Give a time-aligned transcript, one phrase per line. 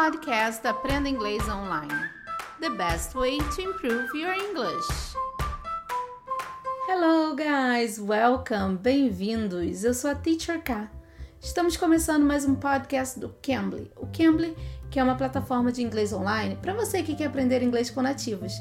[0.00, 1.92] podcast Aprenda Inglês Online.
[2.60, 4.86] The best way to improve your English.
[6.86, 7.98] Hello, guys!
[7.98, 8.76] Welcome!
[8.76, 9.82] Bem-vindos!
[9.82, 10.88] Eu sou a Teacher K.
[11.40, 13.90] Estamos começando mais um podcast do Cambly.
[13.96, 14.56] O Cambly,
[14.88, 18.52] que é uma plataforma de inglês online para você que quer aprender inglês com nativos.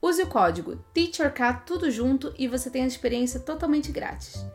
[0.00, 4.46] Use o código TEACHERK tudo junto e você tem a experiência totalmente grátis.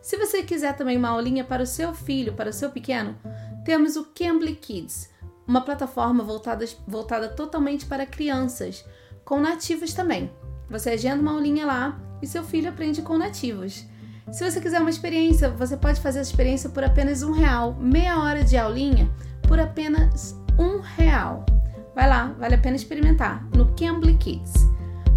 [0.00, 3.18] Se você quiser também uma aulinha para o seu filho, para o seu pequeno,
[3.64, 5.10] temos o Cambly Kids,
[5.46, 8.84] uma plataforma voltada, voltada totalmente para crianças,
[9.24, 10.30] com nativos também.
[10.70, 13.84] Você agenda uma aulinha lá e seu filho aprende com nativos.
[14.30, 18.18] Se você quiser uma experiência, você pode fazer a experiência por apenas um real, meia
[18.18, 19.10] hora de aulinha
[19.46, 21.44] por apenas um real.
[21.94, 24.66] Vai lá, vale a pena experimentar no Cambly Kids.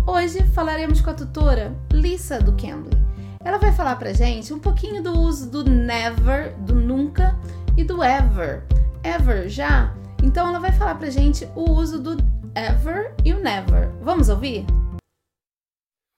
[0.05, 2.97] Hoje falaremos com a tutora Lisa do Cambly.
[3.43, 7.37] Ela vai falar pra gente um pouquinho do uso do never, do nunca
[7.77, 8.63] e do ever.
[9.03, 9.93] Ever já?
[10.25, 12.17] Então ela vai falar pra gente o uso do
[12.55, 13.91] ever e o never.
[14.01, 14.65] Vamos ouvir?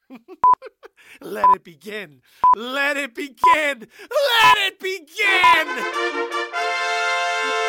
[1.21, 2.21] Let it begin.
[2.55, 3.85] Let it begin.
[4.09, 5.67] Let it begin.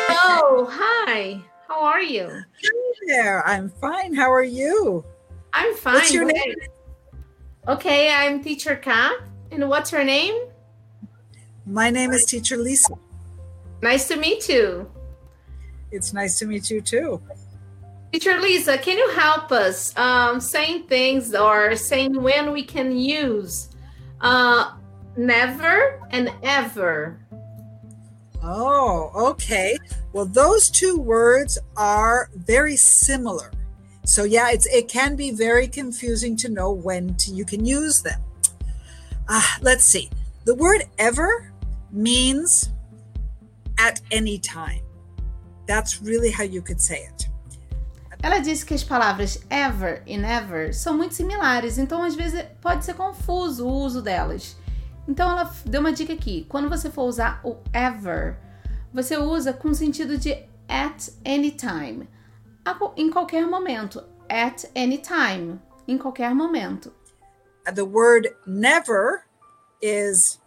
[0.09, 1.43] Oh, hi.
[1.67, 2.29] How are you?
[2.29, 3.43] Hi there.
[3.45, 4.15] I'm fine.
[4.15, 5.03] How are you?
[5.53, 5.95] I'm fine.
[5.95, 6.55] What's your great.
[7.67, 8.91] Okay, I'm Teacher K.
[9.51, 10.35] And what's your name?
[11.65, 12.93] My name is Teacher Lisa.
[13.81, 14.89] Nice to meet you.
[15.91, 17.21] It's nice to meet you too.
[18.11, 23.69] Teacher Lisa, can you help us um, saying things or saying when we can use
[24.21, 24.71] uh,
[25.15, 27.19] never and ever?
[28.41, 29.77] Oh, okay.
[30.13, 33.51] Well, those two words are very similar.
[34.05, 38.01] So yeah, it's it can be very confusing to know when to, you can use
[38.01, 38.19] them.
[39.27, 40.09] Uh, let's see.
[40.45, 41.53] The word ever
[41.91, 42.71] means
[43.77, 44.81] at any time.
[45.69, 47.29] That's really how you could say it.
[48.23, 52.83] Ela disse que as palavras ever e never são muito similares, então às vezes pode
[52.83, 54.57] ser confuso o uso delas.
[55.07, 56.47] Então ela deu uma dica aqui.
[56.49, 58.35] Quando você for usar o ever,
[58.91, 60.33] você usa com sentido de
[60.67, 62.09] at any time.
[62.97, 64.03] Em qualquer momento.
[64.27, 65.59] At any time.
[65.87, 66.91] Em qualquer momento.
[67.71, 69.23] The word never
[69.83, 70.39] is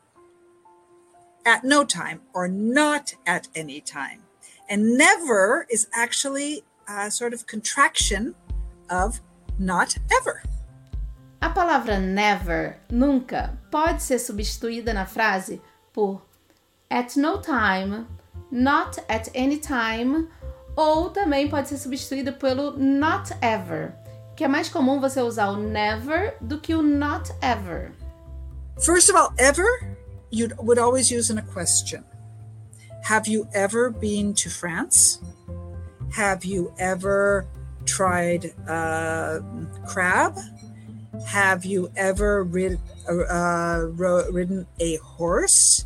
[1.46, 4.20] at no time or not at any time.
[4.72, 8.34] And never is actually a sort of contraction
[8.88, 9.20] of
[9.58, 10.42] not ever.
[11.42, 15.60] A palavra never, nunca, pode ser substituída na frase
[15.92, 16.22] por
[16.90, 18.06] at no time,
[18.50, 20.30] not at any time,
[20.74, 23.92] ou também pode ser substituída pelo not ever,
[24.34, 27.92] que é mais comum você usar o never do que o not ever.
[28.80, 29.66] First of all, ever
[30.30, 32.02] you would always use in a question.
[33.02, 35.20] Have you ever been to France?
[36.14, 37.46] Have you ever
[37.84, 39.40] tried uh,
[39.86, 40.38] crab?
[41.26, 45.84] Have you ever rid, uh, ridden a horse?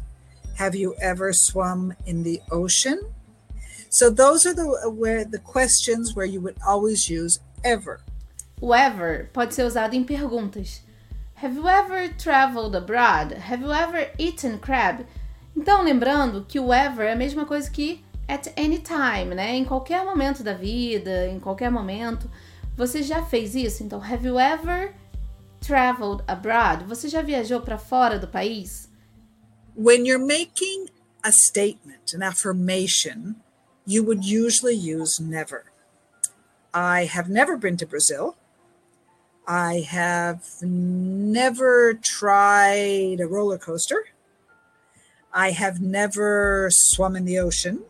[0.56, 3.00] Have you ever swum in the ocean?
[3.88, 8.00] So those are the where the questions where you would always use ever.
[8.60, 10.80] O ever pode ser usado em perguntas.
[11.36, 13.32] Have you ever traveled abroad?
[13.32, 15.06] Have you ever eaten crab?
[15.56, 19.54] Então, lembrando que o ever é a mesma coisa que at any time, né?
[19.54, 22.30] Em qualquer momento da vida, em qualquer momento.
[22.76, 23.82] Você já fez isso?
[23.82, 24.92] Então, have you ever
[25.60, 26.84] traveled abroad?
[26.84, 28.90] Você já viajou para fora do país?
[29.74, 30.88] When you're making
[31.22, 33.36] a statement, an affirmation,
[33.86, 35.64] you would usually use never.
[36.74, 38.36] I have never been to Brazil.
[39.46, 44.04] I have never tried a roller coaster.
[45.36, 47.82] I have never swum in the ocean.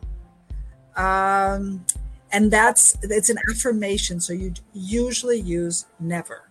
[0.97, 1.85] Um,
[2.29, 6.49] and that's it's an affirmation, so you usually use never.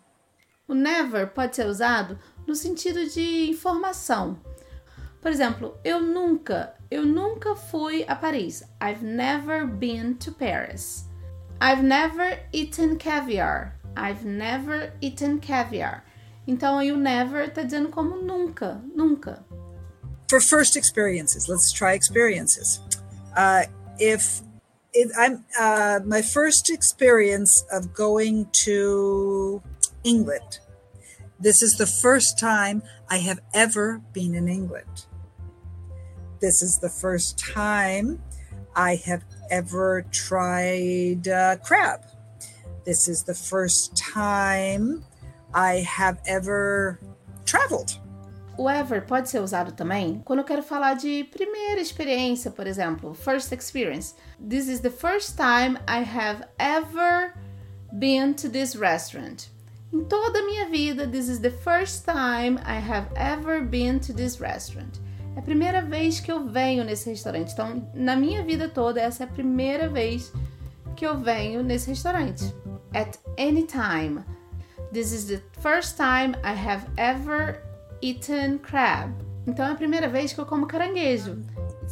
[0.67, 4.39] O never pode ser usado no sentido de informação.
[5.21, 8.63] Por exemplo, eu nunca, eu nunca fui a Paris.
[8.81, 11.05] I've never been to Paris.
[11.60, 13.78] I've never eaten caviar.
[13.97, 16.04] I've never eaten caviar.
[16.47, 19.45] Então aí o never está dizendo como nunca, nunca.
[20.28, 22.81] For first experiences, let's try experiences.
[23.37, 23.65] Uh,
[23.99, 24.41] if
[24.93, 29.63] it, I'm uh, my first experience of going to
[30.03, 30.59] England,
[31.39, 35.07] this is the first time I have ever been in England.
[36.41, 38.22] This is the first time
[38.75, 42.03] I have ever tried uh, crab.
[42.84, 45.05] This is the first time
[45.55, 47.01] I have ever
[47.45, 47.99] traveled.
[48.59, 53.15] O ever pode ser usado também quando eu quero falar de primeira experiência, por exemplo,
[53.15, 54.15] first experience.
[54.39, 57.35] This is the first time I have ever
[57.93, 59.49] been to this restaurant.
[59.93, 64.13] Em toda a minha vida, this is the first time I have ever been to
[64.13, 65.01] this restaurant.
[65.37, 67.53] É a primeira vez que eu venho nesse restaurante.
[67.53, 70.33] Então, na minha vida toda, essa é a primeira vez
[70.97, 72.55] que eu venho nesse restaurante.
[72.95, 74.25] At any time.
[74.93, 77.66] This is the first time I have ever
[78.03, 79.15] eaten crab.
[79.47, 81.43] Então é a primeira vez que eu como caranguejo.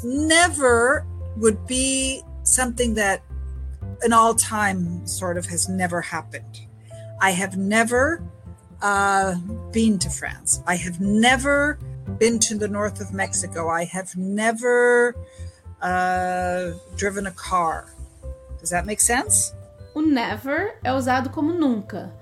[0.02, 1.04] Never
[1.36, 3.22] would be something that
[4.02, 6.68] an all time sort of has never happened.
[7.20, 8.22] I have never
[8.82, 9.36] uh,
[9.72, 10.62] been to France.
[10.66, 11.78] I have never
[12.18, 13.68] been to the north of Mexico.
[13.68, 15.14] I have never
[15.80, 17.94] uh, driven a car.
[18.58, 19.54] Does that make sense?
[19.94, 22.12] O never é usado como nunca.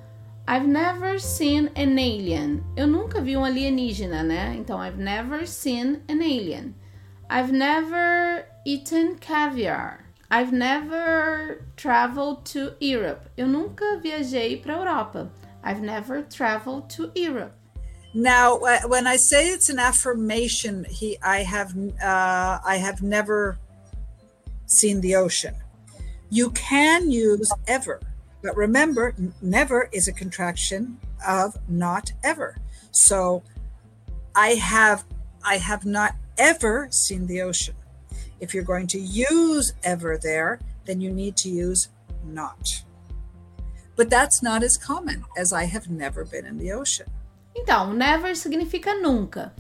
[0.53, 2.63] I've never seen an alien.
[2.77, 4.55] Eu nunca vi um alienígena, né?
[4.59, 6.75] Então, I've never seen an alien.
[7.31, 10.05] I've never eaten caviar.
[10.31, 13.31] I've never traveled to Europe.
[13.35, 15.31] Eu nunca viajei para Europa.
[15.65, 17.55] I've never traveled to Europe.
[18.13, 23.57] Now, when I say it's an affirmation, he, I have, uh, I have never
[24.67, 25.55] seen the ocean.
[26.29, 28.01] You can use ever
[28.43, 32.57] but remember, never is a contraction of not ever.
[32.91, 33.43] So
[34.35, 35.05] I have
[35.45, 37.75] I have not ever seen the ocean.
[38.41, 41.89] If you're going to use ever there, then you need to use
[42.25, 42.83] not.
[43.97, 47.07] But that's not as common as I have never been in the ocean.
[47.55, 49.53] Então, never significa nunca.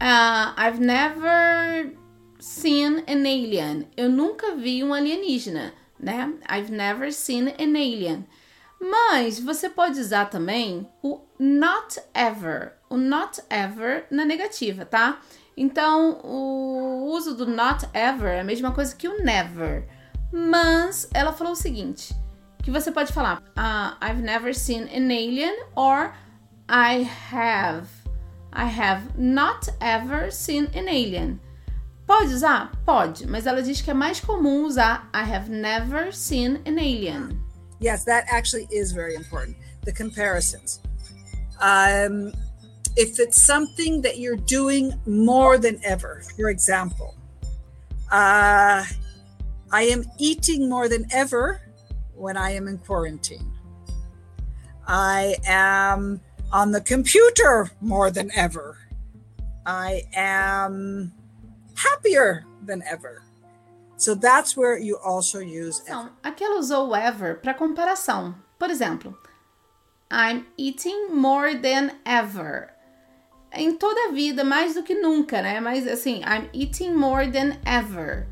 [0.00, 1.90] Uh, I've never
[2.38, 3.88] seen an alien.
[3.96, 5.72] Eu nunca vi um alienígena
[6.04, 6.34] né?
[6.48, 8.26] I've never seen an alien.
[8.78, 15.20] Mas você pode usar também o not ever, o not ever na negativa, tá?
[15.56, 19.88] Então, o uso do not ever é a mesma coisa que o never.
[20.30, 22.14] Mas ela falou o seguinte,
[22.62, 26.12] que você pode falar uh, I've never seen an alien or
[26.68, 27.88] I have
[28.52, 31.40] I have not ever seen an alien.
[32.06, 32.70] Pode usar?
[32.84, 37.40] Pode, mas ela diz que é mais comum usar I have never seen an alien.
[37.80, 39.56] Yes, that actually is very important.
[39.82, 40.80] The comparisons.
[41.60, 42.32] Um,
[42.96, 47.14] if it's something that you're doing more than ever, for example,
[48.12, 48.84] uh,
[49.72, 51.60] I am eating more than ever
[52.14, 53.50] when I am in quarantine.
[54.86, 56.20] I am
[56.52, 58.78] on the computer more than ever.
[59.66, 61.12] I am
[61.84, 63.22] happier than ever.
[63.96, 66.10] So that's where you also use ever.
[66.22, 68.34] aqui ela usou ever para comparação.
[68.58, 69.16] Por exemplo,
[70.10, 72.70] I'm eating more than ever.
[73.52, 75.60] Em toda a vida, mais do que nunca, né?
[75.60, 78.26] Mas assim, I'm eating more than ever.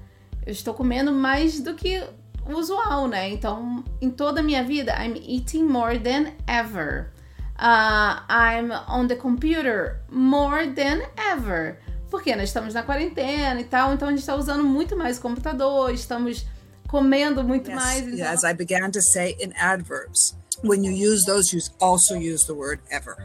[0.44, 2.02] Eu estou comendo mais do que
[2.46, 3.30] usual, né?
[3.30, 7.12] Então, em toda a minha vida, I'm eating more than ever.
[7.56, 11.78] Uh, I'm on the computer more than ever.
[12.12, 15.22] Porque nós estamos na quarentena e tal, então a gente está usando muito mais o
[15.22, 16.46] computador, estamos
[16.86, 18.06] comendo muito yes, mais.
[18.06, 18.28] Então...
[18.28, 22.52] As I began to say in adverbs, when you use those, you also use the
[22.52, 23.16] word ever.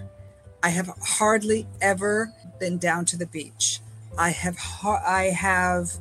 [0.63, 0.89] I have
[1.19, 2.31] hardly ever
[2.61, 3.81] been down to the beach.
[4.17, 4.57] I have
[5.05, 5.91] I have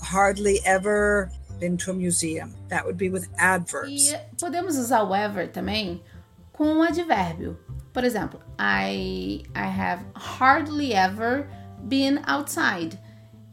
[0.00, 1.30] hardly ever
[1.60, 2.54] been to a museum.
[2.70, 4.12] That would be with adverbs.
[4.12, 6.02] E podemos usar o ever também
[6.54, 7.58] com um advérbio.
[7.92, 11.46] Por exemplo, I I have hardly ever
[11.84, 12.98] been outside.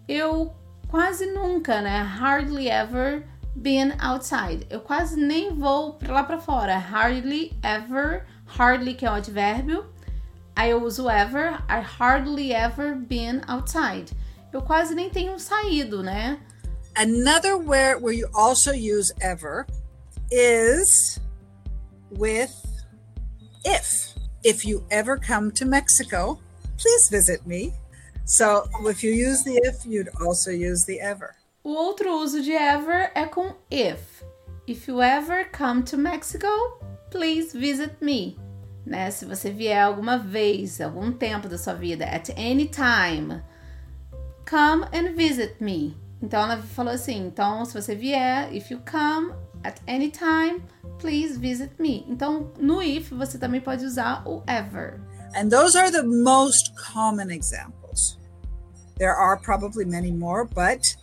[0.08, 0.54] Eu
[0.88, 2.02] quase nunca, né?
[2.02, 3.24] Hardly ever
[3.56, 4.66] been outside.
[4.70, 6.78] Eu quase nem vou lá para fora.
[6.78, 9.86] Hardly ever, hardly que é o advérbio.
[10.56, 11.54] Aí eu uso ever.
[11.70, 14.12] I hardly ever been outside.
[14.54, 16.40] Eu quase nem tenho saído, né?
[16.96, 19.66] Another where where you also use ever
[20.32, 21.20] is
[22.12, 22.54] with
[23.66, 24.16] if.
[24.46, 26.40] If you ever come to Mexico,
[26.78, 27.74] please visit me.
[28.26, 31.36] So, if you use the if, you'd also use the ever.
[31.64, 34.24] O outro uso de ever é com if.
[34.68, 36.48] If you ever come to Mexico,
[37.12, 38.36] please visit me.
[38.84, 39.12] Né?
[39.12, 43.44] Se você vier alguma vez, algum tempo da sua vida, at any time,
[44.50, 45.96] come and visit me.
[46.22, 50.64] Então ela falou assim: então se você vier, if you come at any time,
[51.00, 52.06] please visit me.
[52.08, 55.00] Então no if você também pode usar o ever.
[55.36, 57.85] And those are the most common examples.
[58.98, 60.96] There are probably many more, but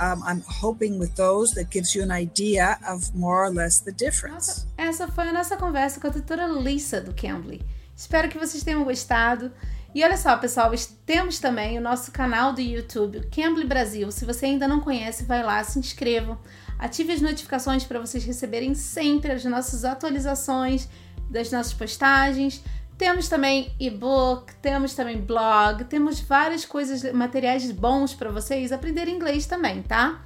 [0.00, 3.92] um, I'm hoping with those that gives you an idea of more or less the
[3.92, 4.66] difference.
[4.76, 7.64] Essa foi a nossa conversa com a tutora Lisa do Cambly.
[7.96, 9.52] Espero que vocês tenham gostado.
[9.94, 10.70] E olha só, pessoal,
[11.06, 14.10] temos também o nosso canal do YouTube, Cambly Brasil.
[14.12, 16.38] Se você ainda não conhece, vai lá, se inscreva,
[16.78, 20.88] ative as notificações para vocês receberem sempre as nossas atualizações
[21.30, 22.62] das nossas postagens.
[22.98, 29.46] Temos também e-book, temos também blog, temos várias coisas, materiais bons para vocês aprenderem inglês
[29.46, 30.20] também, tá?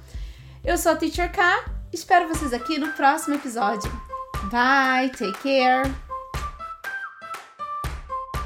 [0.65, 3.91] Eu sou a Teacher K, espero vocês aqui no próximo episódio.
[4.51, 5.93] Bye, take care.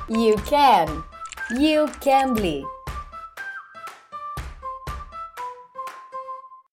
[0.09, 1.03] You can.
[1.57, 2.76] You can be.